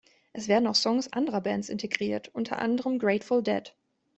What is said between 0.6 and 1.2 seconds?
auch Songs